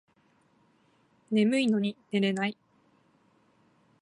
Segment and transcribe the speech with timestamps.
[1.29, 2.57] 眠いのに寝れない